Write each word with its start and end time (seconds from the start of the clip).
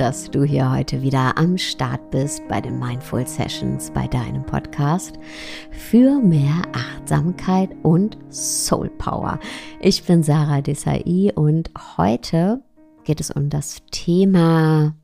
Dass 0.00 0.30
du 0.30 0.44
hier 0.44 0.72
heute 0.72 1.02
wieder 1.02 1.36
am 1.36 1.58
Start 1.58 2.10
bist 2.10 2.40
bei 2.48 2.58
den 2.58 2.78
Mindful 2.78 3.26
Sessions, 3.26 3.90
bei 3.90 4.08
deinem 4.08 4.46
Podcast 4.46 5.18
für 5.72 6.18
mehr 6.22 6.62
Achtsamkeit 6.72 7.68
und 7.82 8.16
Soul 8.30 8.88
Power. 8.88 9.38
Ich 9.78 10.04
bin 10.04 10.22
Sarah 10.22 10.62
Desai 10.62 11.34
und 11.34 11.70
heute 11.98 12.64
geht 13.04 13.20
es 13.20 13.30
um 13.30 13.50
das 13.50 13.82
Thema 13.90 14.96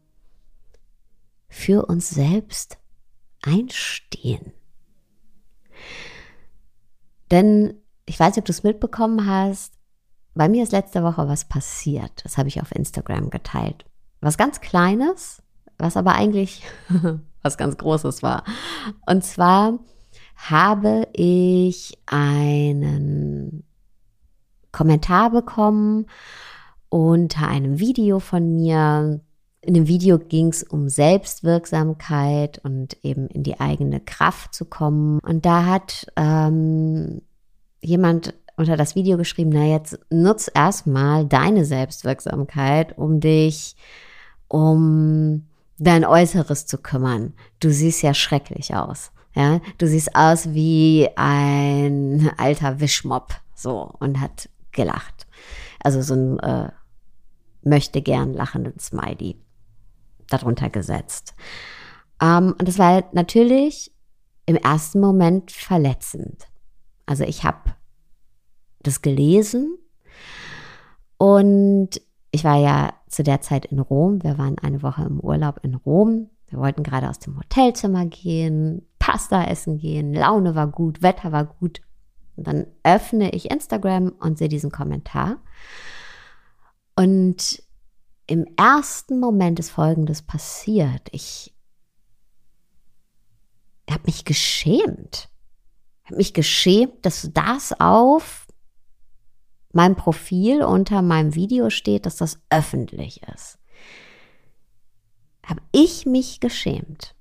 für 1.47 1.85
uns 1.85 2.09
selbst 2.09 2.79
einstehen. 3.43 4.55
Denn 7.31 7.75
ich 8.07 8.19
weiß 8.19 8.29
nicht, 8.29 8.39
ob 8.39 8.45
du 8.47 8.53
es 8.53 8.63
mitbekommen 8.63 9.27
hast, 9.27 9.75
bei 10.35 10.49
mir 10.49 10.63
ist 10.63 10.73
letzte 10.73 11.03
Woche 11.03 11.29
was 11.29 11.45
passiert. 11.45 12.25
Das 12.25 12.39
habe 12.39 12.49
ich 12.49 12.63
auf 12.63 12.75
Instagram 12.75 13.29
geteilt. 13.29 13.85
Was 14.21 14.39
ganz 14.39 14.61
Kleines, 14.61 15.43
was 15.79 15.97
aber 15.97 16.15
eigentlich 16.15 16.63
was 17.43 17.57
ganz 17.57 17.77
Großes 17.77 18.23
war. 18.23 18.45
Und 19.07 19.25
zwar 19.25 19.79
habe 20.37 21.09
ich 21.13 21.99
einen 22.07 23.65
Kommentar 24.73 25.31
bekommen 25.31 26.07
unter 26.89 27.49
einem 27.49 27.79
Video 27.79 28.21
von 28.21 28.55
mir. 28.55 29.21
In 29.63 29.75
dem 29.75 29.89
Video 29.89 30.19
ging 30.19 30.49
es 30.49 30.63
um 30.63 30.89
Selbstwirksamkeit 30.89 32.61
und 32.63 33.03
eben 33.03 33.27
in 33.29 33.43
die 33.43 33.59
eigene 33.59 34.01
Kraft 34.01 34.55
zu 34.55 34.65
kommen. 34.65 35.19
Und 35.21 35.45
da 35.45 35.65
hat 35.65 36.07
ähm, 36.17 37.23
jemand 37.81 38.35
unter 38.57 38.77
das 38.77 38.95
Video 38.95 39.17
geschrieben, 39.17 39.51
na 39.53 39.65
jetzt 39.65 39.99
nutz 40.11 40.51
erstmal 40.53 41.27
deine 41.27 41.65
Selbstwirksamkeit, 41.65 42.97
um 42.97 43.21
dich 43.21 43.77
um 44.49 45.47
dein 45.79 46.05
Äußeres 46.05 46.67
zu 46.67 46.79
kümmern. 46.79 47.35
Du 47.61 47.71
siehst 47.71 48.03
ja 48.03 48.15
schrecklich 48.15 48.75
aus. 48.75 49.13
Ja, 49.35 49.61
du 49.77 49.87
siehst 49.87 50.15
aus 50.15 50.55
wie 50.55 51.09
ein 51.17 52.31
alter 52.39 52.81
Wischmopp, 52.81 53.35
so, 53.55 53.93
und 53.99 54.21
hat 54.21 54.49
gelacht. 54.73 55.27
Also 55.83 56.01
so 56.01 56.15
ein 56.15 56.39
äh, 56.39 56.71
möchte 57.63 58.01
gern 58.01 58.33
lachenden 58.33 58.79
Smiley 58.79 59.37
darunter 60.29 60.71
gesetzt. 60.71 61.35
Ähm, 62.21 62.55
und 62.59 62.67
das 62.67 62.79
war 62.79 63.05
natürlich 63.13 63.93
im 64.47 64.57
ersten 64.57 65.01
Moment 65.01 65.53
verletzend. 65.53 66.47
Also 67.05 67.25
ich 67.25 67.45
habe 67.45 67.75
das 68.81 69.03
gelesen 69.03 69.77
und 71.19 72.01
ich 72.31 72.45
war 72.45 72.57
ja 72.57 72.95
zu 73.09 73.23
der 73.23 73.41
Zeit 73.41 73.67
in 73.67 73.79
Rom. 73.79 74.23
Wir 74.23 74.39
waren 74.39 74.59
eine 74.59 74.83
Woche 74.83 75.05
im 75.05 75.21
Urlaub 75.21 75.61
in 75.63 75.75
Rom. 75.75 76.31
Wir 76.49 76.59
wollten 76.59 76.83
gerade 76.83 77.09
aus 77.09 77.19
dem 77.19 77.37
Hotelzimmer 77.37 78.07
gehen, 78.07 78.87
Pasta 78.99 79.45
essen 79.45 79.79
gehen, 79.79 80.15
Laune 80.15 80.55
war 80.55 80.69
gut, 80.69 81.03
Wetter 81.03 81.33
war 81.33 81.45
gut. 81.45 81.81
Und 82.37 82.47
dann 82.47 82.67
öffne 82.83 83.31
ich 83.31 83.51
Instagram 83.51 84.13
und 84.21 84.39
sehe 84.39 84.49
diesen 84.49 84.71
Kommentar. 84.71 85.39
Und 86.95 87.63
im 88.27 88.47
ersten 88.57 89.21
Moment 89.21 89.59
ist 89.59 89.71
Folgendes 89.71 90.23
passiert. 90.23 91.09
Ich 91.13 91.55
habe 93.91 94.03
mich 94.07 94.25
geschämt. 94.25 95.29
Ich 96.03 96.11
habe 96.11 96.17
mich 96.17 96.35
geschämt, 96.35 97.05
dass 97.05 97.31
das 97.33 97.73
auf 97.81 98.46
meinem 99.77 99.95
Profil 99.95 100.65
unter 100.65 101.03
meinem 101.03 101.37
Video 101.37 101.71
steht, 101.71 102.07
dass 102.07 102.17
das 102.17 102.41
öffentlich 102.51 103.23
ist. 103.35 103.59
Habe 105.45 105.61
ich 105.71 106.07
mich 106.07 106.41
geschämt. 106.41 107.15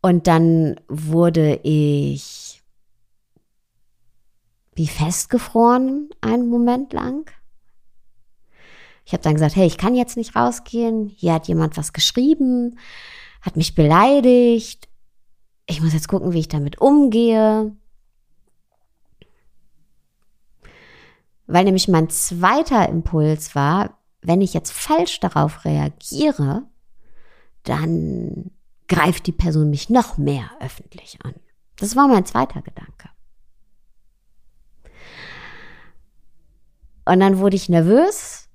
Und 0.00 0.28
dann 0.28 0.80
wurde 0.86 1.58
ich 1.64 2.62
wie 4.74 4.86
festgefroren 4.86 6.10
einen 6.20 6.48
Moment 6.48 6.92
lang. 6.92 7.28
Ich 9.04 9.12
habe 9.12 9.22
dann 9.22 9.34
gesagt, 9.34 9.56
hey, 9.56 9.66
ich 9.66 9.78
kann 9.78 9.96
jetzt 9.96 10.16
nicht 10.16 10.36
rausgehen. 10.36 11.08
Hier 11.08 11.32
hat 11.32 11.48
jemand 11.48 11.76
was 11.76 11.92
geschrieben, 11.92 12.78
hat 13.40 13.56
mich 13.56 13.74
beleidigt. 13.74 14.88
Ich 15.66 15.80
muss 15.80 15.94
jetzt 15.94 16.08
gucken, 16.08 16.32
wie 16.32 16.40
ich 16.40 16.48
damit 16.48 16.80
umgehe. 16.80 17.74
Weil 21.48 21.64
nämlich 21.64 21.88
mein 21.88 22.10
zweiter 22.10 22.88
Impuls 22.90 23.54
war, 23.54 23.98
wenn 24.20 24.42
ich 24.42 24.52
jetzt 24.52 24.70
falsch 24.70 25.18
darauf 25.18 25.64
reagiere, 25.64 26.64
dann 27.64 28.50
greift 28.86 29.26
die 29.26 29.32
Person 29.32 29.70
mich 29.70 29.88
noch 29.88 30.18
mehr 30.18 30.50
öffentlich 30.60 31.18
an. 31.24 31.34
Das 31.76 31.96
war 31.96 32.06
mein 32.06 32.26
zweiter 32.26 32.60
Gedanke. 32.60 33.08
Und 37.06 37.20
dann 37.20 37.38
wurde 37.38 37.56
ich 37.56 37.70
nervös. 37.70 38.50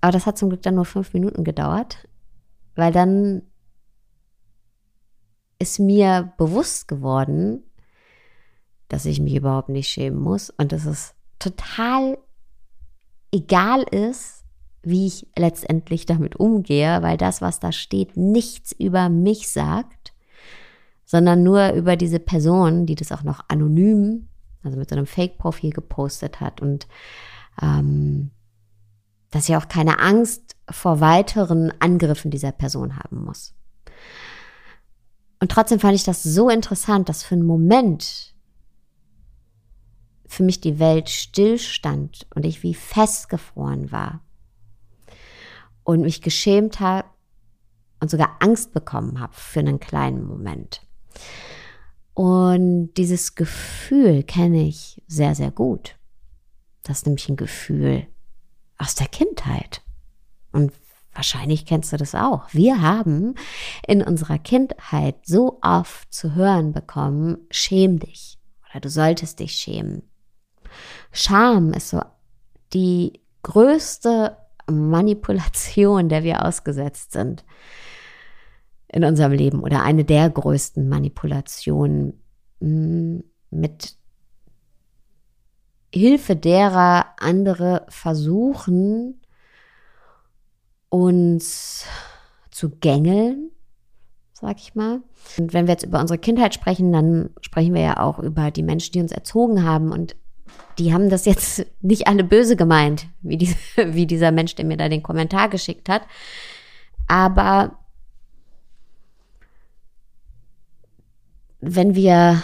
Aber 0.00 0.10
das 0.10 0.26
hat 0.26 0.38
zum 0.38 0.48
Glück 0.48 0.62
dann 0.62 0.74
nur 0.74 0.84
fünf 0.84 1.12
Minuten 1.12 1.44
gedauert, 1.44 2.08
weil 2.74 2.92
dann 2.92 3.42
ist 5.60 5.78
mir 5.78 6.32
bewusst 6.36 6.88
geworden, 6.88 7.62
dass 8.88 9.04
ich 9.04 9.20
mich 9.20 9.34
überhaupt 9.34 9.68
nicht 9.68 9.88
schämen 9.88 10.20
muss 10.20 10.50
und 10.50 10.72
dass 10.72 10.86
es 10.86 11.14
total 11.38 12.18
egal 13.32 13.82
ist, 13.82 14.44
wie 14.82 15.06
ich 15.06 15.26
letztendlich 15.36 16.06
damit 16.06 16.36
umgehe, 16.36 17.02
weil 17.02 17.16
das, 17.16 17.42
was 17.42 17.60
da 17.60 17.72
steht, 17.72 18.16
nichts 18.16 18.72
über 18.72 19.08
mich 19.08 19.48
sagt, 19.48 20.14
sondern 21.04 21.42
nur 21.42 21.72
über 21.72 21.96
diese 21.96 22.18
Person, 22.18 22.86
die 22.86 22.94
das 22.94 23.12
auch 23.12 23.22
noch 23.22 23.44
anonym, 23.48 24.28
also 24.62 24.78
mit 24.78 24.88
so 24.88 24.96
einem 24.96 25.06
Fake-Profil 25.06 25.70
gepostet 25.70 26.40
hat 26.40 26.60
und 26.60 26.86
ähm, 27.60 28.30
dass 29.30 29.48
ich 29.48 29.56
auch 29.56 29.68
keine 29.68 30.00
Angst 30.00 30.56
vor 30.70 31.00
weiteren 31.00 31.72
Angriffen 31.80 32.30
dieser 32.30 32.52
Person 32.52 32.96
haben 32.96 33.24
muss. 33.24 33.54
Und 35.40 35.50
trotzdem 35.50 35.80
fand 35.80 35.94
ich 35.94 36.04
das 36.04 36.22
so 36.22 36.48
interessant, 36.48 37.08
dass 37.08 37.22
für 37.22 37.34
einen 37.34 37.46
Moment 37.46 38.34
für 40.28 40.42
mich 40.42 40.60
die 40.60 40.78
Welt 40.78 41.08
stillstand 41.08 42.26
und 42.34 42.44
ich 42.44 42.62
wie 42.62 42.74
festgefroren 42.74 43.90
war 43.90 44.20
und 45.84 46.02
mich 46.02 46.20
geschämt 46.20 46.80
habe 46.80 47.08
und 48.00 48.10
sogar 48.10 48.36
Angst 48.40 48.72
bekommen 48.72 49.20
habe 49.20 49.32
für 49.34 49.60
einen 49.60 49.80
kleinen 49.80 50.24
Moment. 50.24 50.82
Und 52.14 52.94
dieses 52.94 53.34
Gefühl 53.34 54.22
kenne 54.22 54.68
ich 54.68 55.02
sehr, 55.06 55.34
sehr 55.34 55.50
gut. 55.50 55.96
Das 56.82 56.98
ist 56.98 57.06
nämlich 57.06 57.28
ein 57.28 57.36
Gefühl 57.36 58.06
aus 58.76 58.94
der 58.94 59.08
Kindheit. 59.08 59.82
Und 60.52 60.72
wahrscheinlich 61.12 61.64
kennst 61.64 61.92
du 61.92 61.96
das 61.96 62.14
auch. 62.14 62.52
Wir 62.52 62.80
haben 62.82 63.34
in 63.86 64.02
unserer 64.02 64.38
Kindheit 64.38 65.16
so 65.24 65.58
oft 65.62 66.12
zu 66.12 66.34
hören 66.34 66.72
bekommen, 66.72 67.38
schäm 67.50 67.98
dich 67.98 68.38
oder 68.70 68.80
du 68.80 68.90
solltest 68.90 69.40
dich 69.40 69.52
schämen. 69.52 70.02
Scham 71.12 71.72
ist 71.72 71.90
so 71.90 72.02
die 72.72 73.20
größte 73.42 74.36
Manipulation, 74.70 76.08
der 76.08 76.22
wir 76.22 76.44
ausgesetzt 76.44 77.12
sind 77.12 77.44
in 78.88 79.04
unserem 79.04 79.32
Leben 79.32 79.62
oder 79.62 79.82
eine 79.82 80.04
der 80.04 80.30
größten 80.30 80.88
Manipulationen 80.88 82.22
mm, 82.60 83.18
mit 83.50 83.96
Hilfe 85.92 86.36
derer 86.36 87.06
andere 87.18 87.86
versuchen, 87.88 89.20
uns 90.90 91.86
zu 92.50 92.70
gängeln, 92.70 93.50
sag 94.32 94.58
ich 94.58 94.74
mal. 94.74 95.02
Und 95.38 95.52
wenn 95.52 95.66
wir 95.66 95.72
jetzt 95.72 95.84
über 95.84 96.00
unsere 96.00 96.18
Kindheit 96.18 96.54
sprechen, 96.54 96.92
dann 96.92 97.30
sprechen 97.40 97.74
wir 97.74 97.82
ja 97.82 98.00
auch 98.00 98.18
über 98.18 98.50
die 98.50 98.62
Menschen, 98.62 98.92
die 98.92 99.00
uns 99.00 99.12
erzogen 99.12 99.64
haben. 99.64 99.92
Und 99.92 100.16
die 100.78 100.92
haben 100.92 101.10
das 101.10 101.24
jetzt 101.24 101.66
nicht 101.80 102.06
alle 102.06 102.24
böse 102.24 102.56
gemeint, 102.56 103.06
wie, 103.20 103.36
die, 103.36 103.54
wie 103.76 104.06
dieser 104.06 104.32
Mensch, 104.32 104.54
der 104.54 104.64
mir 104.64 104.76
da 104.76 104.88
den 104.88 105.02
Kommentar 105.02 105.48
geschickt 105.48 105.88
hat. 105.88 106.02
Aber 107.06 107.78
wenn 111.60 111.94
wir 111.94 112.42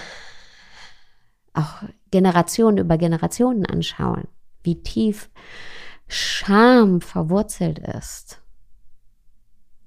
auch 1.52 1.82
Generationen 2.10 2.78
über 2.78 2.98
Generationen 2.98 3.66
anschauen, 3.66 4.26
wie 4.62 4.82
tief 4.82 5.30
Scham 6.08 7.00
verwurzelt 7.00 7.78
ist, 7.78 8.40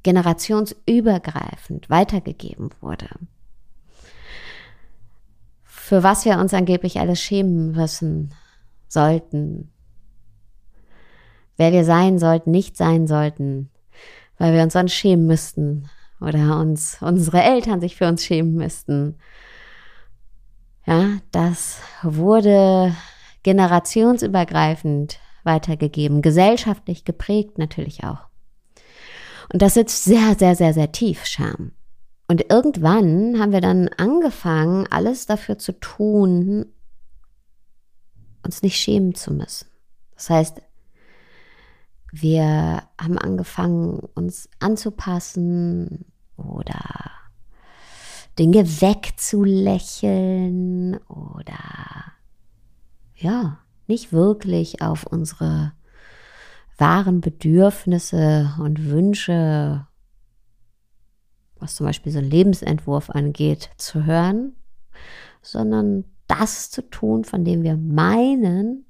generationsübergreifend 0.04 1.90
weitergegeben 1.90 2.70
wurde, 2.80 3.10
für 5.88 6.04
was 6.04 6.26
wir 6.26 6.38
uns 6.38 6.54
angeblich 6.54 7.00
alles 7.00 7.22
schämen 7.22 7.72
müssen, 7.72 8.34
sollten. 8.90 9.72
wer 11.56 11.72
wir 11.72 11.86
sein 11.86 12.20
sollten, 12.20 12.52
nicht 12.52 12.76
sein 12.76 13.08
sollten, 13.08 13.70
weil 14.38 14.54
wir 14.54 14.64
uns 14.64 14.74
sonst 14.74 14.94
schämen 14.94 15.28
müssten 15.28 15.90
oder 16.20 16.60
uns 16.60 16.98
unsere 17.00 17.42
Eltern 17.42 17.80
sich 17.80 17.96
für 17.96 18.06
uns 18.06 18.26
schämen 18.26 18.56
müssten. 18.56 19.16
Ja, 20.86 21.20
das 21.32 21.80
wurde 22.04 22.94
generationsübergreifend 23.44 25.20
weitergegeben, 25.46 26.22
gesellschaftlich 26.22 27.06
geprägt 27.06 27.58
natürlich 27.58 28.04
auch. 28.04 28.28
Und 29.54 29.62
das 29.62 29.76
sitzt 29.76 30.04
sehr, 30.04 30.36
sehr, 30.38 30.58
sehr, 30.58 30.74
sehr 30.74 30.92
tief, 30.92 31.26
Scham. 31.26 31.72
Und 32.28 32.52
irgendwann 32.52 33.40
haben 33.40 33.54
wir 33.54 33.62
dann 33.62 33.88
angefangen, 33.88 34.86
alles 34.90 35.26
dafür 35.26 35.58
zu 35.58 35.72
tun, 35.80 36.66
uns 38.44 38.62
nicht 38.62 38.78
schämen 38.78 39.16
zu 39.16 39.34
müssen. 39.34 39.70
Das 40.16 40.30
heißt, 40.30 40.62
wir 42.12 42.84
haben 43.00 43.18
angefangen, 43.18 44.02
uns 44.14 44.50
anzupassen 44.60 46.04
oder 46.36 47.12
Dinge 48.38 48.68
wegzulächeln 48.82 50.98
oder 51.08 51.58
ja, 53.16 53.60
nicht 53.88 54.14
wirklich 54.14 54.82
auf 54.82 55.06
unsere 55.06 55.72
wahren 56.78 57.22
Bedürfnisse 57.22 58.54
und 58.60 58.90
Wünsche, 58.90 59.87
was 61.60 61.76
zum 61.76 61.86
Beispiel 61.86 62.12
so 62.12 62.20
ein 62.20 62.30
Lebensentwurf 62.30 63.10
angeht, 63.10 63.70
zu 63.78 64.06
hören, 64.06 64.56
sondern 65.42 66.06
das 66.28 66.70
zu 66.70 66.82
tun, 66.90 67.24
von 67.24 67.46
dem 67.46 67.64
wir 67.64 67.78
meinen, 67.78 68.86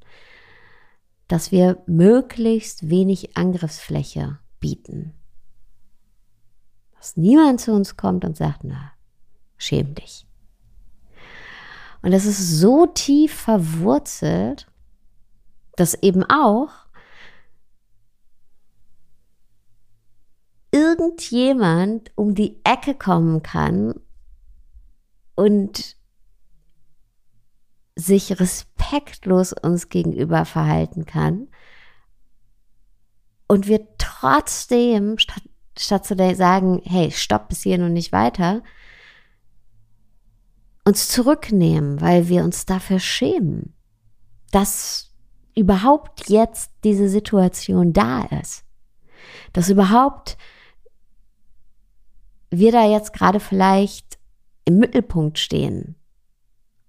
dass 1.28 1.52
wir 1.52 1.84
möglichst 1.86 2.90
wenig 2.90 3.38
Angriffsfläche 3.38 4.40
bieten. 4.60 5.14
Dass 6.96 7.18
niemand 7.18 7.62
zu 7.62 7.74
uns 7.74 7.98
kommt 7.98 8.26
und 8.26 8.38
sagt, 8.38 8.64
na, 8.64 8.92
schäm 9.58 9.94
dich. 9.94 10.26
Und 12.02 12.12
das 12.12 12.26
ist 12.26 12.60
so 12.60 12.86
tief 12.86 13.34
verwurzelt, 13.34 14.68
dass 15.76 15.94
eben 16.02 16.24
auch 16.24 16.87
irgendjemand 20.72 22.12
um 22.16 22.36
die 22.36 22.60
Ecke 22.64 22.96
kommen 22.96 23.42
kann 23.44 23.96
und 25.36 25.96
sich 27.96 28.40
respektlos 28.40 29.54
uns 29.54 29.90
gegenüber 29.90 30.46
verhalten 30.46 31.06
kann 31.06 31.48
und 33.48 33.68
wir 33.68 33.88
trotzdem, 33.98 35.18
statt, 35.18 35.44
statt 35.78 36.06
zu 36.06 36.16
sagen, 36.36 36.82
hey, 36.84 37.12
stopp 37.12 37.50
bis 37.50 37.64
hier 37.64 37.80
und 37.80 37.94
nicht 37.94 38.12
weiter, 38.12 38.62
uns 40.86 41.10
zurücknehmen, 41.10 42.00
weil 42.02 42.30
wir 42.30 42.44
uns 42.44 42.66
dafür 42.66 43.00
schämen, 43.00 43.74
dass 44.52 45.14
überhaupt 45.56 46.30
jetzt 46.30 46.72
diese 46.84 47.10
Situation 47.10 47.94
da 47.94 48.24
ist. 48.24 48.64
Dass 49.54 49.70
überhaupt 49.70 50.38
wir 52.50 52.72
da 52.72 52.86
jetzt 52.86 53.14
gerade 53.14 53.40
vielleicht 53.40 54.18
im 54.66 54.78
Mittelpunkt 54.80 55.40
stehen 55.40 55.96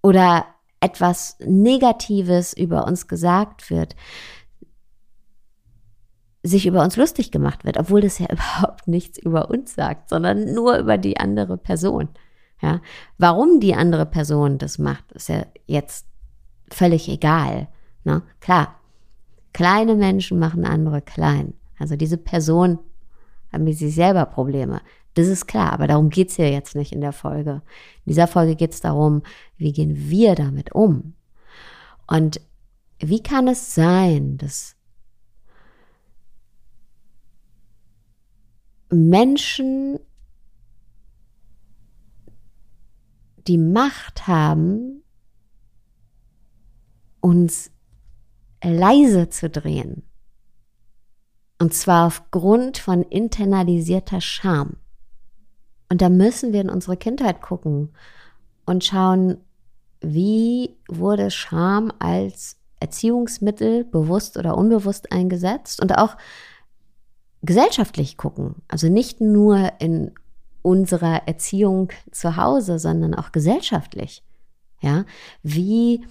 oder 0.03 0.47
etwas 0.81 1.37
Negatives 1.41 2.53
über 2.53 2.87
uns 2.87 3.09
gesagt 3.09 3.71
wird, 3.71 3.97
sich 6.43 6.67
über 6.67 6.83
uns 6.83 6.97
lustig 6.97 7.31
gemacht 7.31 7.65
wird, 7.65 7.79
obwohl 7.79 8.01
das 8.01 8.19
ja 8.19 8.27
überhaupt 8.31 8.89
nichts 8.89 9.19
über 9.19 9.51
uns 9.51 9.75
sagt, 9.75 10.09
sondern 10.09 10.55
nur 10.55 10.79
über 10.79 10.99
die 10.99 11.19
andere 11.19 11.57
Person. 11.57 12.09
Ja, 12.61 12.81
warum 13.19 13.61
die 13.61 13.75
andere 13.75 14.07
Person 14.07 14.59
das 14.59 14.79
macht, 14.79 15.13
ist 15.13 15.29
ja 15.29 15.47
jetzt 15.67 16.07
völlig 16.71 17.09
egal. 17.09 17.69
Ne? 18.03 18.23
Klar, 18.41 18.81
kleine 19.53 19.95
Menschen 19.95 20.41
machen 20.41 20.65
andere 20.65 21.01
klein. 21.01 21.55
Also 21.79 21.95
diese 21.95 22.19
Person 22.19 22.81
hat 23.53 23.61
mit 23.61 23.79
sich 23.79 23.95
selber 23.95 24.27
Probleme. 24.27 24.81
Das 25.19 25.27
ist 25.27 25.49
klar, 25.49 25.73
aber 25.73 25.89
darum 25.89 26.11
geht's 26.11 26.37
hier 26.37 26.49
jetzt 26.49 26.77
nicht 26.77 26.93
in 26.93 27.01
der 27.01 27.13
Folge. 27.13 27.61
In 28.05 28.11
dieser 28.11 28.29
Folge 28.29 28.55
geht's 28.55 28.81
darum, 28.81 29.25
wie 29.57 29.73
gehen 29.73 30.09
wir 30.09 30.37
damit 30.37 30.71
um? 30.77 31.15
Und 32.07 32.41
wie 33.01 33.21
kann 33.21 33.49
es 33.49 33.75
sein, 33.75 34.39
dass 34.39 34.77
Menschen 38.91 39.99
die 43.49 43.59
Macht 43.59 44.29
haben, 44.29 45.03
uns 47.19 47.73
leise 48.63 49.31
zu 49.31 49.51
drehen. 49.51 50.05
Und 51.59 51.75
zwar 51.75 52.07
aufgrund 52.07 52.79
von 52.79 53.03
internalisierter 53.03 54.21
Scham. 54.21 54.77
Und 55.89 56.03
da 56.03 56.09
müssen 56.09 56.53
wir 56.53 56.61
in 56.61 56.71
unsere 56.71 56.97
Kindheit 56.97 57.41
gucken 57.41 57.91
und 58.67 58.85
schauen, 58.85 59.39
wie 60.01 60.77
wurde 60.89 61.31
Scham 61.31 61.93
als 61.99 62.57
Erziehungsmittel 62.81 63.85
bewusst 63.85 64.37
oder 64.37 64.57
unbewusst 64.57 65.13
eingesetzt 65.13 65.81
und 65.81 65.97
auch 65.97 66.17
gesellschaftlich 67.43 68.17
gucken. 68.17 68.57
Also 68.69 68.89
nicht 68.89 69.21
nur 69.21 69.73
in 69.79 70.13
unserer 70.63 71.27
Erziehung 71.27 71.91
zu 72.11 72.37
Hause, 72.37 72.79
sondern 72.79 73.15
auch 73.15 73.33
gesellschaftlich. 73.33 74.23
Ja, 74.81 75.05
wie 75.43 76.05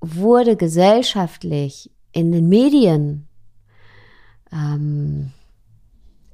wurde 0.00 0.56
gesellschaftlich 0.56 1.90
in 2.12 2.32
den 2.32 2.48
Medien, 2.48 3.26
ähm, 4.52 5.32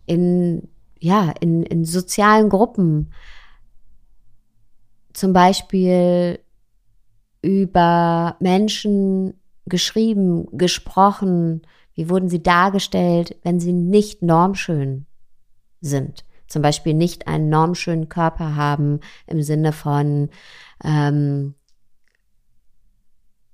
in, 0.07 0.69
ja, 0.99 1.33
in, 1.41 1.63
in 1.63 1.85
sozialen 1.85 2.49
Gruppen, 2.49 3.13
zum 5.13 5.33
Beispiel 5.33 6.39
über 7.43 8.37
Menschen 8.41 9.35
geschrieben, 9.67 10.47
gesprochen, 10.57 11.63
wie 11.95 12.09
wurden 12.09 12.29
sie 12.29 12.43
dargestellt, 12.43 13.37
wenn 13.43 13.61
sie 13.61 13.73
nicht 13.73 14.23
normschön 14.23 15.07
sind? 15.81 16.25
Zum 16.47 16.63
Beispiel 16.63 16.95
nicht 16.95 17.29
einen 17.29 17.49
normschönen 17.49 18.09
Körper 18.09 18.57
haben 18.57 19.01
im 19.27 19.43
Sinne 19.43 19.73
von 19.73 20.31
ähm, 20.85 21.55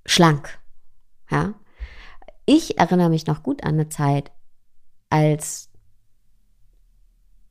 schlank. 0.04 0.58
Ja? 1.30 1.54
Ich 2.44 2.78
erinnere 2.78 3.10
mich 3.10 3.26
noch 3.26 3.42
gut 3.42 3.62
an 3.62 3.74
eine 3.74 3.88
Zeit, 3.88 4.32
als 5.10 5.70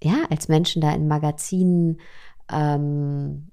ja, 0.03 0.25
als 0.29 0.47
Menschen 0.47 0.81
da 0.81 0.93
in 0.93 1.07
Magazinen 1.07 1.99
ähm, 2.51 3.51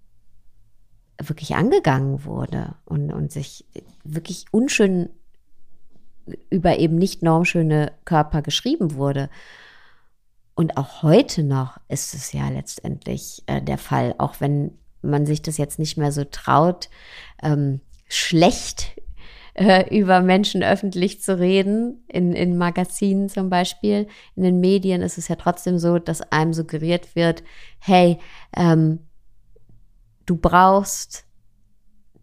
wirklich 1.20 1.54
angegangen 1.54 2.24
wurde 2.24 2.74
und, 2.84 3.12
und 3.12 3.32
sich 3.32 3.66
wirklich 4.02 4.46
unschön 4.50 5.10
über 6.50 6.78
eben 6.78 6.96
nicht 6.96 7.22
normschöne 7.22 7.92
Körper 8.04 8.42
geschrieben 8.42 8.94
wurde. 8.94 9.28
Und 10.54 10.76
auch 10.76 11.02
heute 11.02 11.42
noch 11.42 11.78
ist 11.88 12.14
es 12.14 12.32
ja 12.32 12.48
letztendlich 12.48 13.42
äh, 13.46 13.60
der 13.60 13.78
Fall, 13.78 14.14
auch 14.18 14.40
wenn 14.40 14.78
man 15.02 15.26
sich 15.26 15.42
das 15.42 15.58
jetzt 15.58 15.78
nicht 15.78 15.96
mehr 15.96 16.12
so 16.12 16.24
traut, 16.24 16.88
ähm, 17.42 17.80
schlecht 18.08 19.00
äh, 19.54 19.96
über 19.96 20.20
Menschen 20.20 20.62
öffentlich 20.62 21.22
zu 21.22 21.38
reden, 21.38 22.04
in, 22.08 22.32
in 22.32 22.58
Magazinen 22.58 23.28
zum 23.28 23.50
Beispiel. 23.50 24.08
In 24.36 24.42
den 24.42 24.60
Medien 24.60 25.02
ist 25.02 25.18
es 25.18 25.28
ja 25.28 25.36
trotzdem 25.36 25.78
so, 25.78 25.98
dass 25.98 26.20
einem 26.32 26.52
suggeriert 26.52 27.14
wird, 27.14 27.42
hey, 27.78 28.18
ähm, 28.56 29.00
du 30.26 30.36
brauchst 30.36 31.24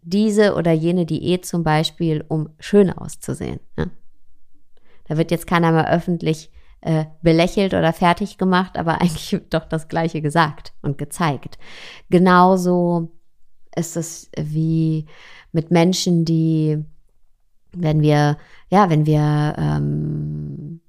diese 0.01 0.55
oder 0.55 0.71
jene 0.71 1.05
Diät 1.05 1.45
zum 1.45 1.63
Beispiel, 1.63 2.25
um 2.27 2.49
schön 2.59 2.89
auszusehen. 2.89 3.59
Ne? 3.77 3.91
Da 5.07 5.17
wird 5.17 5.31
jetzt 5.31 5.47
keiner 5.47 5.71
mehr 5.71 5.91
öffentlich 5.91 6.51
äh, 6.81 7.05
belächelt 7.21 7.73
oder 7.73 7.93
fertig 7.93 8.37
gemacht, 8.37 8.77
aber 8.77 9.01
eigentlich 9.01 9.31
wird 9.31 9.53
doch 9.53 9.65
das 9.65 9.87
Gleiche 9.87 10.21
gesagt 10.21 10.73
und 10.81 10.97
gezeigt. 10.97 11.59
Genauso 12.09 13.11
ist 13.75 13.95
es 13.95 14.29
wie 14.37 15.05
mit 15.51 15.71
Menschen, 15.71 16.25
die, 16.25 16.83
wenn 17.73 18.01
wir, 18.01 18.37
ja, 18.69 18.89
wenn 18.89 19.05
wir 19.05 19.55
ähm, 19.57 20.81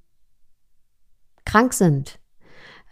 krank 1.45 1.73
sind, 1.73 2.19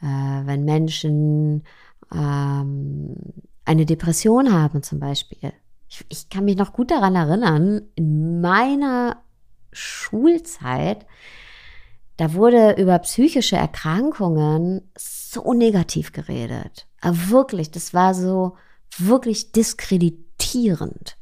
äh, 0.00 0.06
wenn 0.06 0.64
Menschen 0.64 1.64
ähm, 2.12 3.16
eine 3.64 3.86
Depression 3.86 4.52
haben 4.52 4.82
zum 4.82 5.00
Beispiel, 5.00 5.52
ich, 5.88 6.04
ich 6.08 6.28
kann 6.28 6.44
mich 6.44 6.56
noch 6.56 6.72
gut 6.72 6.90
daran 6.90 7.16
erinnern, 7.16 7.82
in 7.96 8.40
meiner 8.40 9.22
Schulzeit, 9.72 11.06
da 12.16 12.34
wurde 12.34 12.72
über 12.78 12.98
psychische 13.00 13.56
Erkrankungen 13.56 14.90
so 14.96 15.52
negativ 15.52 16.12
geredet. 16.12 16.86
Aber 17.00 17.16
wirklich, 17.30 17.70
das 17.70 17.94
war 17.94 18.14
so 18.14 18.56
wirklich 18.98 19.52
diskreditierend. 19.52 21.16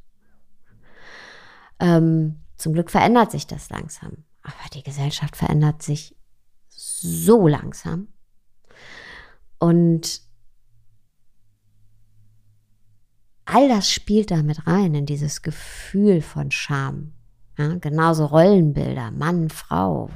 Ähm, 1.79 2.41
zum 2.59 2.73
Glück 2.73 2.91
verändert 2.91 3.31
sich 3.31 3.47
das 3.47 3.71
langsam. 3.71 4.25
Aber 4.43 4.55
die 4.75 4.83
Gesellschaft 4.83 5.37
verändert 5.37 5.83
sich 5.83 6.17
so 6.69 7.47
langsam. 7.47 8.09
Und 9.59 10.23
all 13.45 13.69
das 13.69 13.91
spielt 13.91 14.31
da 14.31 14.43
mit 14.43 14.67
rein 14.67 14.95
in 14.95 15.07
dieses 15.07 15.43
Gefühl 15.43 16.21
von 16.21 16.51
Scham. 16.51 17.15
Ja, 17.57 17.77
genauso 17.77 18.27
Rollenbilder, 18.27 19.11
Mann, 19.11 19.51
Frau. 19.51 20.11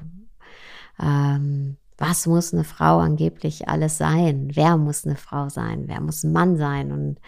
Ähm, 1.00 1.76
was 1.98 2.26
muss 2.26 2.52
eine 2.52 2.64
Frau 2.64 2.98
angeblich 2.98 3.68
alles 3.68 3.98
sein? 3.98 4.50
Wer 4.54 4.76
muss 4.76 5.04
eine 5.04 5.16
Frau 5.16 5.48
sein? 5.48 5.84
Wer 5.86 6.00
muss 6.00 6.22
ein 6.22 6.32
Mann 6.32 6.56
sein? 6.56 6.92
Und 6.92 7.20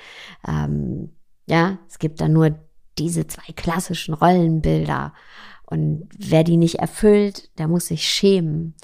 ähm, 0.46 1.10
ja, 1.46 1.78
es 1.88 1.98
gibt 1.98 2.20
da 2.20 2.28
nur 2.28 2.58
diese 2.98 3.26
zwei 3.26 3.52
klassischen 3.54 4.14
Rollenbilder. 4.14 5.12
Und 5.66 6.08
wer 6.18 6.44
die 6.44 6.56
nicht 6.56 6.76
erfüllt, 6.76 7.50
der 7.58 7.68
muss 7.68 7.86
sich 7.86 8.06
schämen. 8.06 8.74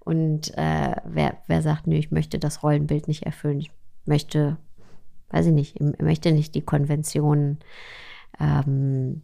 Und 0.00 0.56
äh, 0.56 0.96
wer, 1.04 1.38
wer 1.46 1.62
sagt, 1.62 1.86
nö, 1.86 1.96
ich 1.96 2.10
möchte 2.10 2.38
das 2.38 2.62
Rollenbild 2.62 3.08
nicht 3.08 3.24
erfüllen, 3.24 3.58
ich 3.58 3.70
möchte, 4.06 4.56
weiß 5.30 5.46
ich 5.46 5.52
nicht, 5.52 5.80
ich 5.80 6.00
möchte 6.00 6.32
nicht 6.32 6.54
die 6.54 6.62
Konventionen 6.62 7.58
ähm, 8.40 9.22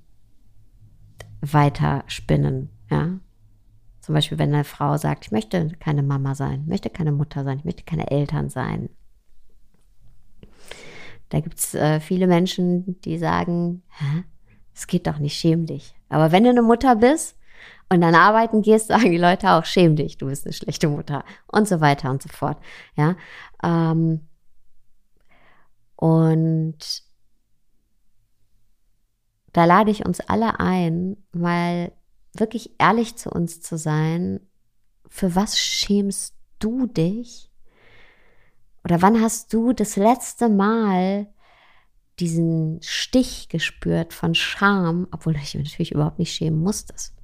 weiter 1.40 2.04
spinnen, 2.06 2.70
ja. 2.90 3.18
Zum 4.00 4.14
Beispiel, 4.14 4.38
wenn 4.38 4.52
eine 4.52 4.64
Frau 4.64 4.98
sagt, 4.98 5.24
ich 5.24 5.32
möchte 5.32 5.70
keine 5.80 6.02
Mama 6.02 6.34
sein, 6.34 6.66
möchte 6.66 6.90
keine 6.90 7.12
Mutter 7.12 7.42
sein, 7.42 7.60
ich 7.60 7.64
möchte 7.64 7.84
keine 7.84 8.10
Eltern 8.10 8.50
sein. 8.50 8.90
Da 11.30 11.40
gibt 11.40 11.58
es 11.58 11.74
äh, 11.74 12.00
viele 12.00 12.26
Menschen, 12.26 13.00
die 13.00 13.16
sagen, 13.16 13.82
Hä? 13.88 14.24
Es 14.74 14.86
geht 14.86 15.06
doch 15.06 15.18
nicht, 15.18 15.38
schäm 15.38 15.66
dich. 15.66 15.94
Aber 16.08 16.32
wenn 16.32 16.44
du 16.44 16.50
eine 16.50 16.62
Mutter 16.62 16.96
bist 16.96 17.36
und 17.88 18.00
dann 18.00 18.14
arbeiten 18.14 18.62
gehst, 18.62 18.88
sagen 18.88 19.10
die 19.10 19.18
Leute 19.18 19.50
auch, 19.50 19.64
schäm 19.64 19.96
dich, 19.96 20.18
du 20.18 20.26
bist 20.26 20.44
eine 20.44 20.52
schlechte 20.52 20.88
Mutter 20.88 21.24
und 21.46 21.68
so 21.68 21.80
weiter 21.80 22.10
und 22.10 22.22
so 22.22 22.28
fort. 22.28 22.58
Ja. 22.96 23.16
Ähm, 23.62 24.28
und 25.96 27.02
da 29.52 29.64
lade 29.64 29.90
ich 29.90 30.04
uns 30.04 30.20
alle 30.20 30.58
ein, 30.58 31.16
mal 31.32 31.92
wirklich 32.34 32.74
ehrlich 32.78 33.16
zu 33.16 33.30
uns 33.30 33.60
zu 33.60 33.78
sein. 33.78 34.40
Für 35.08 35.36
was 35.36 35.58
schämst 35.58 36.34
du 36.58 36.86
dich? 36.86 37.50
Oder 38.84 39.00
wann 39.00 39.20
hast 39.20 39.52
du 39.52 39.72
das 39.72 39.96
letzte 39.96 40.48
Mal 40.48 41.28
diesen 42.20 42.80
Stich 42.82 43.48
gespürt 43.48 44.12
von 44.12 44.34
Scham, 44.34 45.08
obwohl 45.10 45.32
du 45.32 45.40
dich 45.40 45.54
natürlich 45.54 45.92
überhaupt 45.92 46.18
nicht 46.18 46.32
schämen 46.32 46.60
musstest? 46.60 47.14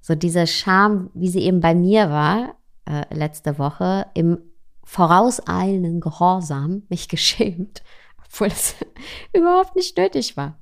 So 0.00 0.14
diese 0.14 0.46
Scham, 0.46 1.10
wie 1.14 1.28
sie 1.28 1.40
eben 1.40 1.60
bei 1.60 1.74
mir 1.74 2.10
war, 2.10 2.54
äh, 2.84 3.12
letzte 3.14 3.58
Woche, 3.58 4.06
im 4.14 4.38
vorauseilenden 4.84 6.00
Gehorsam 6.00 6.84
mich 6.88 7.08
geschämt, 7.10 7.82
obwohl 8.24 8.48
es 8.48 8.76
überhaupt 9.32 9.76
nicht 9.76 9.96
nötig 9.98 10.36
war. 10.36 10.58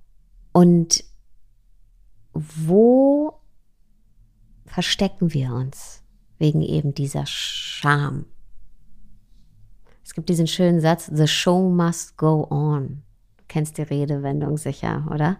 Und 0.52 1.04
wo 2.32 3.40
verstecken 4.66 5.32
wir 5.34 5.52
uns 5.52 6.02
wegen 6.38 6.62
eben 6.62 6.94
dieser 6.94 7.26
Scham? 7.26 8.26
Es 10.04 10.14
gibt 10.14 10.28
diesen 10.28 10.46
schönen 10.46 10.80
Satz, 10.80 11.10
The 11.12 11.26
show 11.26 11.70
must 11.70 12.16
go 12.16 12.46
on. 12.50 13.02
Du 13.38 13.44
kennst 13.48 13.78
die 13.78 13.82
Redewendung 13.82 14.58
sicher, 14.58 15.06
oder? 15.10 15.38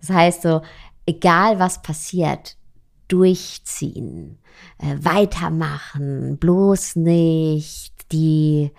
Das 0.00 0.10
heißt 0.10 0.42
so, 0.42 0.62
egal 1.06 1.58
was 1.58 1.80
passiert, 1.80 2.56
durchziehen, 3.08 4.38
äh, 4.78 4.96
weitermachen, 4.98 6.38
bloß 6.38 6.96
nicht 6.96 8.12
die 8.12 8.72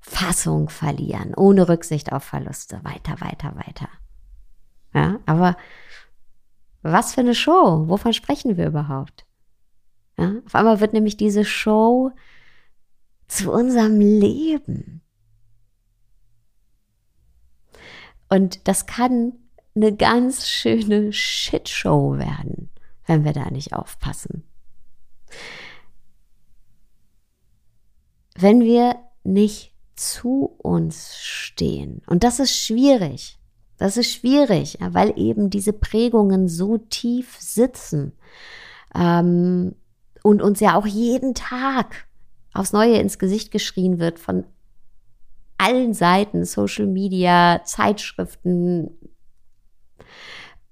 Fassung 0.00 0.68
verlieren, 0.68 1.34
ohne 1.34 1.68
Rücksicht 1.68 2.12
auf 2.12 2.24
Verluste, 2.24 2.80
weiter, 2.82 3.20
weiter, 3.20 3.54
weiter. 3.56 3.88
Ja, 4.94 5.20
aber 5.26 5.56
was 6.82 7.14
für 7.14 7.20
eine 7.20 7.34
Show? 7.34 7.88
Wovon 7.88 8.12
sprechen 8.12 8.56
wir 8.56 8.66
überhaupt? 8.66 9.26
Ja, 10.18 10.32
auf 10.46 10.54
einmal 10.54 10.80
wird 10.80 10.92
nämlich 10.92 11.16
diese 11.16 11.44
Show 11.44 12.10
zu 13.38 13.52
unserem 13.52 14.00
Leben. 14.00 15.00
Und 18.28 18.66
das 18.66 18.86
kann 18.86 19.34
eine 19.76 19.94
ganz 19.94 20.48
schöne 20.48 21.12
Shitshow 21.12 22.18
werden, 22.18 22.70
wenn 23.06 23.24
wir 23.24 23.32
da 23.32 23.50
nicht 23.50 23.72
aufpassen. 23.74 24.42
Wenn 28.34 28.60
wir 28.60 28.96
nicht 29.22 29.72
zu 29.94 30.56
uns 30.58 31.16
stehen, 31.16 32.02
und 32.06 32.24
das 32.24 32.40
ist 32.40 32.56
schwierig, 32.56 33.38
das 33.76 33.96
ist 33.96 34.10
schwierig, 34.12 34.78
weil 34.80 35.16
eben 35.16 35.48
diese 35.48 35.72
Prägungen 35.72 36.48
so 36.48 36.78
tief 36.78 37.36
sitzen 37.38 38.12
ähm, 38.96 39.76
und 40.24 40.42
uns 40.42 40.58
ja 40.58 40.76
auch 40.76 40.86
jeden 40.86 41.34
Tag 41.34 42.07
aufs 42.52 42.72
Neue 42.72 42.98
ins 42.98 43.18
Gesicht 43.18 43.50
geschrien 43.50 43.98
wird 43.98 44.18
von 44.18 44.44
allen 45.58 45.92
Seiten, 45.92 46.44
Social 46.44 46.86
Media, 46.86 47.60
Zeitschriften, 47.64 48.90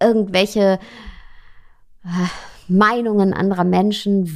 irgendwelche 0.00 0.78
äh, 2.04 2.08
Meinungen 2.68 3.32
anderer 3.32 3.64
Menschen, 3.64 4.26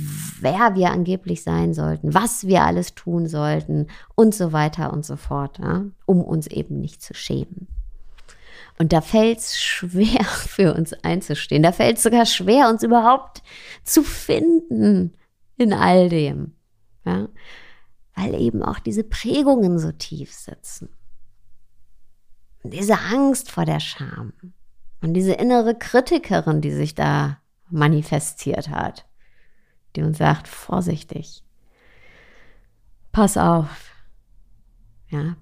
wer 0.40 0.74
wir 0.74 0.90
angeblich 0.90 1.42
sein 1.42 1.74
sollten, 1.74 2.14
was 2.14 2.46
wir 2.46 2.62
alles 2.62 2.94
tun 2.94 3.26
sollten 3.26 3.88
und 4.14 4.34
so 4.34 4.52
weiter 4.52 4.92
und 4.92 5.04
so 5.04 5.16
fort, 5.16 5.58
ja, 5.58 5.84
um 6.06 6.22
uns 6.22 6.46
eben 6.46 6.80
nicht 6.80 7.02
zu 7.02 7.14
schämen. 7.14 7.66
Und 8.78 8.92
da 8.92 9.00
fällt 9.00 9.38
es 9.38 9.60
schwer 9.60 10.24
für 10.24 10.74
uns 10.74 10.92
einzustehen. 10.92 11.62
Da 11.62 11.72
fällt 11.72 11.98
es 11.98 12.02
sogar 12.02 12.24
schwer, 12.24 12.68
uns 12.68 12.82
überhaupt 12.82 13.42
zu 13.84 14.02
finden 14.02 15.14
in 15.56 15.72
all 15.72 16.08
dem. 16.08 16.54
Ja? 17.04 17.28
Weil 18.14 18.34
eben 18.34 18.62
auch 18.62 18.78
diese 18.78 19.04
Prägungen 19.04 19.78
so 19.78 19.92
tief 19.92 20.32
sitzen. 20.32 20.90
Und 22.62 22.74
diese 22.74 22.98
Angst 22.98 23.50
vor 23.50 23.64
der 23.64 23.80
Scham. 23.80 24.32
Und 25.00 25.14
diese 25.14 25.32
innere 25.32 25.74
Kritikerin, 25.74 26.60
die 26.60 26.72
sich 26.72 26.94
da 26.94 27.38
manifestiert 27.70 28.68
hat. 28.68 29.06
Die 29.96 30.02
uns 30.02 30.18
sagt, 30.18 30.46
vorsichtig. 30.46 31.42
Pass 33.12 33.36
auf. 33.36 33.90
Ja, 35.08 35.36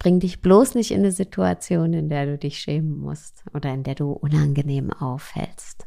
Bring 0.00 0.18
dich 0.18 0.40
bloß 0.40 0.76
nicht 0.76 0.92
in 0.92 1.00
eine 1.00 1.12
Situation, 1.12 1.92
in 1.92 2.08
der 2.08 2.24
du 2.24 2.38
dich 2.38 2.58
schämen 2.58 2.98
musst 2.98 3.44
oder 3.52 3.74
in 3.74 3.82
der 3.82 3.94
du 3.94 4.12
unangenehm 4.12 4.90
auffällst. 4.90 5.86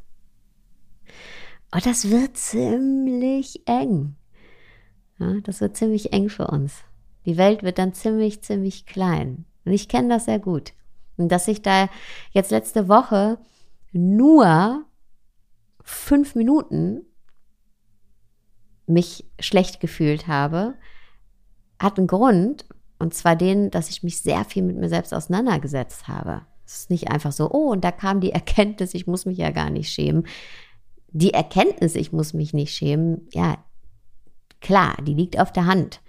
Und 1.73 1.83
das 1.83 2.11
wird 2.11 2.37
ziemlich 2.37 3.67
eng. 3.67 4.15
Ja, 5.19 5.33
das 5.43 5.61
wird 5.61 5.77
ziemlich 5.77 6.13
eng 6.13 6.29
für 6.29 6.47
uns. 6.47 6.83
Die 7.25 7.37
Welt 7.37 7.63
wird 7.63 7.77
dann 7.77 7.93
ziemlich, 7.93 8.41
ziemlich 8.41 8.85
klein. 8.85 9.45
Und 9.65 9.71
ich 9.71 9.87
kenne 9.87 10.09
das 10.09 10.25
sehr 10.25 10.39
gut. 10.39 10.73
Und 11.17 11.31
dass 11.31 11.47
ich 11.47 11.61
da 11.61 11.89
jetzt 12.31 12.51
letzte 12.51 12.87
Woche 12.87 13.37
nur 13.91 14.85
fünf 15.83 16.35
Minuten 16.35 17.05
mich 18.87 19.25
schlecht 19.39 19.79
gefühlt 19.79 20.27
habe, 20.27 20.75
hat 21.79 21.97
einen 21.97 22.07
Grund, 22.07 22.65
und 22.99 23.13
zwar 23.13 23.35
den, 23.35 23.69
dass 23.71 23.89
ich 23.89 24.03
mich 24.03 24.21
sehr 24.21 24.43
viel 24.45 24.63
mit 24.63 24.77
mir 24.77 24.89
selbst 24.89 25.13
auseinandergesetzt 25.13 26.07
habe. 26.07 26.41
Es 26.65 26.79
ist 26.79 26.89
nicht 26.89 27.09
einfach 27.09 27.31
so, 27.31 27.51
oh, 27.51 27.71
und 27.71 27.83
da 27.83 27.91
kam 27.91 28.21
die 28.21 28.31
Erkenntnis, 28.31 28.93
ich 28.93 29.07
muss 29.07 29.25
mich 29.25 29.37
ja 29.37 29.51
gar 29.51 29.69
nicht 29.69 29.91
schämen. 29.91 30.25
Die 31.09 31.33
Erkenntnis, 31.33 31.95
ich 31.95 32.11
muss 32.11 32.33
mich 32.33 32.53
nicht 32.53 32.73
schämen, 32.73 33.27
ja, 33.31 33.57
klar, 34.63 34.95
die 35.03 35.13
liegt 35.13 35.39
auf 35.39 35.51
der 35.51 35.67
Hand. 35.67 36.01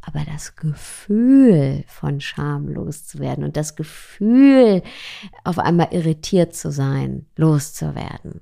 Aber 0.00 0.24
das 0.24 0.56
Gefühl 0.56 1.84
von 1.88 2.20
Scham 2.20 2.68
loszuwerden 2.68 3.44
und 3.44 3.56
das 3.56 3.76
Gefühl, 3.76 4.82
auf 5.44 5.58
einmal 5.58 5.88
irritiert 5.90 6.54
zu 6.54 6.70
sein, 6.70 7.26
loszuwerden. 7.36 8.40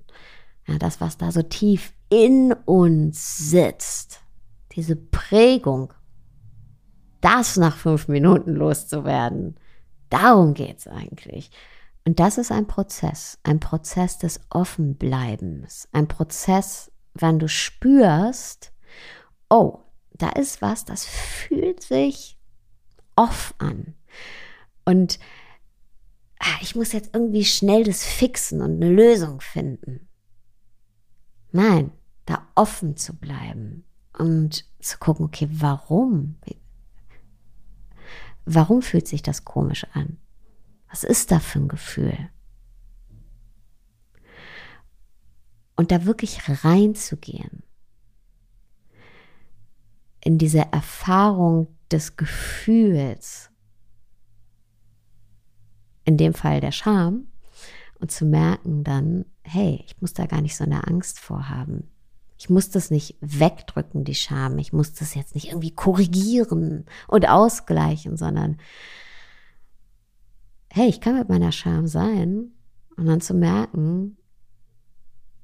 Ja, 0.67 0.79
das, 0.79 1.01
was 1.01 1.17
da 1.17 1.33
so 1.33 1.43
tief 1.43 1.95
in 2.11 2.53
uns 2.67 3.51
sitzt, 3.51 4.21
diese 4.73 4.95
Prägung 4.95 5.93
das 7.25 7.57
nach 7.57 7.77
fünf 7.77 8.09
Minuten 8.09 8.55
loszuwerden. 8.55 9.57
Darum 10.11 10.53
geht 10.53 10.81
es 10.81 10.87
eigentlich. 10.87 11.51
Und 12.05 12.21
das 12.21 12.37
ist 12.37 12.53
ein 12.53 12.67
Prozess, 12.67 13.39
ein 13.45 13.61
Prozess 13.61 14.19
des 14.19 14.43
Offenbleibens, 14.51 15.89
ein 15.93 16.07
Prozess, 16.07 16.93
wenn 17.15 17.39
du 17.39 17.49
spürst, 17.49 18.74
oh, 19.49 19.81
da 20.13 20.31
ist 20.31 20.63
was, 20.63 20.85
das 20.85 21.05
fühlt 21.05 21.83
sich 21.83 22.39
off 23.17 23.55
an. 23.59 23.95
Und 24.85 25.19
ah, 26.39 26.59
ich 26.61 26.77
muss 26.77 26.93
jetzt 26.93 27.15
irgendwie 27.15 27.45
schnell 27.45 27.85
das 27.85 28.05
fixen 28.05 28.61
und 28.61 28.83
eine 28.83 28.91
Lösung 28.91 29.41
finden. 29.41 30.09
Nein, 31.53 31.93
da 32.27 32.47
offen 32.55 32.97
zu 32.97 33.15
bleiben 33.15 33.85
und 34.19 34.65
zu 34.81 34.99
gucken, 34.99 35.27
okay, 35.27 35.49
warum? 35.51 36.37
Warum 38.45 38.83
fühlt 38.83 39.09
sich 39.09 39.23
das 39.23 39.45
komisch 39.45 39.87
an? 39.95 40.19
Was 40.91 41.05
ist 41.05 41.31
da 41.31 41.41
für 41.41 41.61
ein 41.61 41.69
Gefühl? 41.69 42.31
Und 45.77 45.91
da 45.91 46.05
wirklich 46.05 46.65
reinzugehen 46.65 47.65
in 50.25 50.39
diese 50.39 50.73
Erfahrung 50.73 51.69
des 51.91 52.17
Gefühls, 52.17 53.51
in 56.05 56.17
dem 56.17 56.35
Fall 56.35 56.61
der 56.61 56.73
Scham, 56.73 57.29
und 58.01 58.11
zu 58.11 58.25
merken 58.25 58.85
dann, 58.85 59.27
hey, 59.43 59.85
ich 59.87 60.01
muss 60.01 60.15
da 60.15 60.27
gar 60.27 60.41
nicht 60.41 60.57
so 60.57 60.65
eine 60.65 60.87
Angst 60.87 61.21
vorhaben. 61.21 61.91
Ich 62.39 62.51
muss 62.51 62.71
das 62.71 62.91
nicht 62.91 63.17
wegdrücken, 63.21 64.05
die 64.05 64.15
Scham. 64.15 64.59
Ich 64.59 64.73
muss 64.73 64.93
das 64.95 65.15
jetzt 65.15 65.35
nicht 65.35 65.49
irgendwie 65.49 65.71
korrigieren 65.71 66.87
und 67.07 67.29
ausgleichen, 67.29 68.17
sondern 68.17 68.59
hey, 70.71 70.89
ich 70.89 71.01
kann 71.01 71.17
mit 71.17 71.29
meiner 71.29 71.53
Scham 71.53 71.87
sein 71.87 72.53
und 72.97 73.07
dann 73.07 73.21
zu 73.21 73.35
merken, 73.35 74.17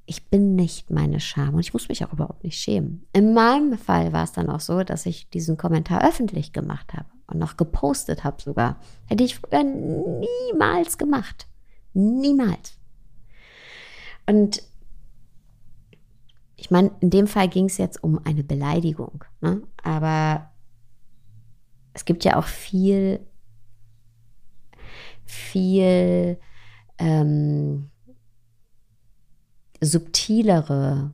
ich 0.05 0.29
bin 0.29 0.55
nicht 0.55 0.89
meine 0.89 1.19
Scham 1.19 1.53
und 1.53 1.59
ich 1.59 1.73
muss 1.73 1.89
mich 1.89 2.03
auch 2.03 2.13
überhaupt 2.13 2.43
nicht 2.43 2.57
schämen. 2.57 3.05
In 3.13 3.33
meinem 3.33 3.77
Fall 3.77 4.13
war 4.13 4.23
es 4.23 4.31
dann 4.31 4.49
auch 4.49 4.59
so, 4.59 4.83
dass 4.83 5.05
ich 5.05 5.29
diesen 5.29 5.57
Kommentar 5.57 6.07
öffentlich 6.07 6.53
gemacht 6.53 6.93
habe 6.93 7.05
und 7.27 7.39
noch 7.39 7.57
gepostet 7.57 8.23
habe 8.23 8.41
sogar. 8.41 8.79
Hätte 9.07 9.23
ich 9.23 9.35
früher 9.35 9.63
niemals 9.63 10.97
gemacht. 10.97 11.47
Niemals. 11.93 12.77
Und 14.25 14.63
ich 16.55 16.71
meine, 16.71 16.91
in 16.99 17.09
dem 17.09 17.27
Fall 17.27 17.47
ging 17.47 17.65
es 17.65 17.77
jetzt 17.77 18.03
um 18.03 18.19
eine 18.25 18.43
Beleidigung, 18.43 19.23
ne? 19.41 19.61
aber 19.83 20.51
es 21.93 22.05
gibt 22.05 22.23
ja 22.23 22.37
auch 22.37 22.45
viel 22.45 23.19
viel 25.31 26.39
ähm, 26.97 27.90
subtilere, 29.81 31.13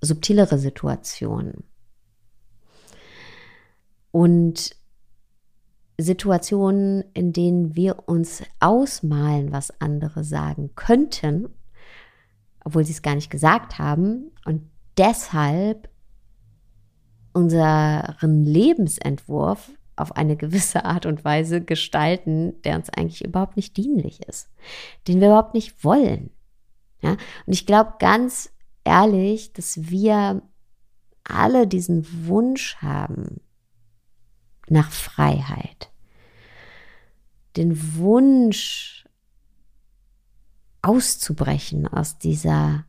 subtilere 0.00 0.58
Situationen. 0.58 1.64
Und 4.12 4.76
Situationen, 5.98 7.04
in 7.14 7.32
denen 7.32 7.76
wir 7.76 8.08
uns 8.08 8.42
ausmalen, 8.60 9.52
was 9.52 9.80
andere 9.80 10.24
sagen 10.24 10.70
könnten, 10.74 11.48
obwohl 12.64 12.84
sie 12.84 12.92
es 12.92 13.02
gar 13.02 13.14
nicht 13.14 13.30
gesagt 13.30 13.78
haben, 13.78 14.30
und 14.44 14.70
deshalb 14.96 15.88
unseren 17.32 18.44
Lebensentwurf 18.44 19.72
auf 19.96 20.16
eine 20.16 20.36
gewisse 20.36 20.84
Art 20.84 21.06
und 21.06 21.24
Weise 21.24 21.60
gestalten, 21.60 22.60
der 22.62 22.76
uns 22.76 22.90
eigentlich 22.90 23.24
überhaupt 23.24 23.56
nicht 23.56 23.76
dienlich 23.76 24.22
ist, 24.28 24.48
den 25.06 25.20
wir 25.20 25.28
überhaupt 25.28 25.54
nicht 25.54 25.84
wollen. 25.84 26.30
Ja? 27.04 27.12
Und 27.46 27.52
ich 27.52 27.66
glaube 27.66 27.94
ganz 27.98 28.50
ehrlich, 28.82 29.52
dass 29.52 29.90
wir 29.90 30.42
alle 31.22 31.66
diesen 31.66 32.26
Wunsch 32.26 32.76
haben 32.76 33.40
nach 34.68 34.90
Freiheit, 34.90 35.92
den 37.56 37.96
Wunsch 37.96 39.06
auszubrechen 40.80 41.86
aus 41.86 42.18
dieser, 42.18 42.86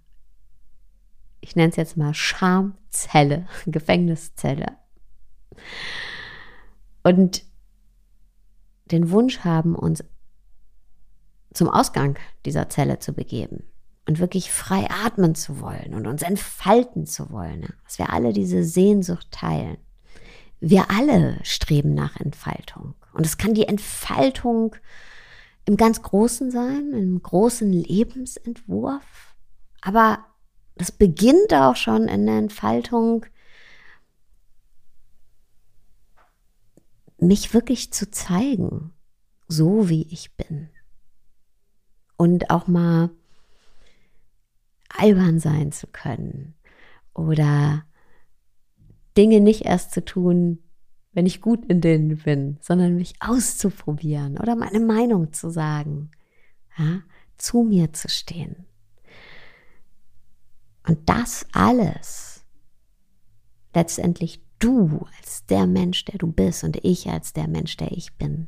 ich 1.42 1.58
nenne 1.58 1.70
es 1.70 1.76
jetzt 1.76 1.98
mal 1.98 2.14
Schamzelle, 2.14 3.48
Gefängniszelle. 3.66 4.78
Und 7.04 7.44
den 8.86 9.10
Wunsch 9.12 9.40
haben, 9.40 9.76
uns 9.76 10.04
zum 11.54 11.70
Ausgang 11.70 12.18
dieser 12.46 12.70
Zelle 12.70 13.00
zu 13.00 13.14
begeben 13.14 13.64
und 14.08 14.20
wirklich 14.20 14.52
frei 14.52 14.88
atmen 14.90 15.36
zu 15.36 15.60
wollen 15.60 15.94
und 15.94 16.08
uns 16.08 16.22
entfalten 16.22 17.06
zu 17.06 17.32
wollen, 17.32 17.74
dass 17.84 17.98
wir 17.98 18.14
alle 18.14 18.34
diese 18.34 18.64
Sehnsucht 18.64 19.32
teilen. 19.32 19.78
Wir 20.60 20.90
alle 20.92 21.40
streben 21.44 21.94
nach 21.94 22.16
Entfaltung. 22.20 22.96
Und 23.14 23.26
es 23.26 23.38
kann 23.38 23.54
die 23.54 23.68
Entfaltung 23.68 24.76
im 25.66 25.78
ganz 25.78 26.02
Großen 26.02 26.52
sein, 26.52 26.92
im 26.94 27.22
großen 27.22 27.72
Lebensentwurf. 27.72 29.36
Aber 29.82 30.26
das 30.76 30.92
beginnt 30.92 31.54
auch 31.54 31.76
schon 31.76 32.08
in 32.08 32.26
der 32.26 32.38
Entfaltung 32.38 33.26
mich 37.18 37.54
wirklich 37.54 37.94
zu 37.94 38.12
zeigen, 38.12 38.94
so 39.48 39.90
wie 39.90 40.04
ich 40.12 40.36
bin. 40.36 40.70
Und 42.18 42.50
auch 42.50 42.68
mal 42.68 43.10
albern 45.00 45.40
sein 45.40 45.72
zu 45.72 45.88
können 45.88 46.56
oder 47.14 47.86
Dinge 49.18 49.40
nicht 49.40 49.66
erst 49.66 49.92
zu 49.92 50.04
tun, 50.04 50.60
wenn 51.14 51.26
ich 51.26 51.42
gut 51.42 51.66
in 51.66 51.80
denen 51.80 52.18
bin, 52.18 52.58
sondern 52.62 52.96
mich 52.96 53.16
auszuprobieren 53.20 54.38
oder 54.38 54.56
meine 54.56 54.82
Meinung 54.82 55.32
zu 55.32 55.50
sagen, 55.50 56.12
ja, 56.78 57.02
zu 57.38 57.64
mir 57.64 57.94
zu 57.94 58.10
stehen. 58.10 58.66
Und 60.88 61.10
das 61.10 61.46
alles 61.54 62.46
letztendlich 63.74 64.42
du 64.60 65.06
als 65.18 65.46
der 65.46 65.68
Mensch, 65.68 66.06
der 66.06 66.18
du 66.18 66.28
bist 66.32 66.64
und 66.64 66.78
ich 66.84 67.10
als 67.10 67.34
der 67.34 67.48
Mensch, 67.48 67.78
der 67.78 67.92
ich 67.92 68.14
bin, 68.16 68.48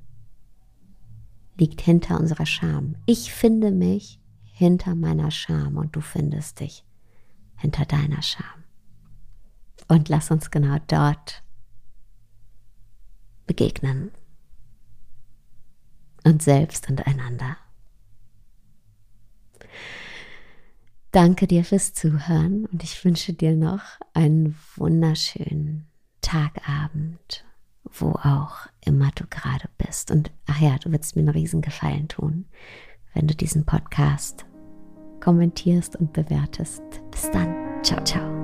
liegt 1.58 1.82
hinter 1.82 2.20
unserer 2.20 2.46
Scham. 2.46 2.96
Ich 3.06 3.34
finde 3.34 3.72
mich 3.72 4.20
hinter 4.58 4.96
meiner 4.96 5.30
Scham 5.30 5.78
und 5.78 5.96
du 5.96 6.02
findest 6.02 6.62
dich 6.62 6.84
hinter 7.58 7.86
deiner 7.86 8.24
Scham. 8.24 8.64
Und 9.88 10.10
lass 10.10 10.32
uns 10.32 10.50
genau 10.50 10.78
dort 10.88 11.44
begegnen. 13.46 14.12
Und 16.24 16.42
selbst 16.42 16.90
und 16.90 17.06
einander. 17.06 17.58
Danke 21.12 21.46
dir 21.46 21.64
fürs 21.64 21.94
Zuhören 21.94 22.66
und 22.66 22.84
ich 22.84 23.06
wünsche 23.06 23.34
dir 23.34 23.56
noch 23.56 23.82
einen 24.14 24.58
wunderschönen 24.76 25.88
Tagabend, 26.22 27.46
wo 27.84 28.10
auch 28.12 28.68
immer 28.84 29.12
du 29.14 29.26
gerade 29.28 29.70
bist. 29.78 30.10
Und 30.10 30.32
ach 30.48 30.60
ja, 30.60 30.78
du 30.80 30.92
würdest 30.92 31.16
mir 31.16 31.22
einen 31.22 31.30
Riesengefallen 31.30 32.08
tun, 32.08 32.46
wenn 33.14 33.28
du 33.28 33.36
diesen 33.36 33.66
Podcast 33.66 34.47
kommentierst 35.20 35.96
und 35.96 36.14
bewertest. 36.14 36.84
Bis 37.12 37.30
dann. 37.32 37.56
Ciao, 37.84 38.04
ciao. 38.04 38.38